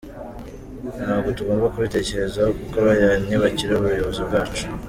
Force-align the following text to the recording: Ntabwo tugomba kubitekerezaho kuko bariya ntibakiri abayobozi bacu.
Ntabwo 1.03 1.27
tugomba 1.37 1.71
kubitekerezaho 1.73 2.49
kuko 2.59 2.75
bariya 2.85 3.13
ntibakiri 3.25 3.73
abayobozi 3.75 4.21
bacu. 4.31 4.63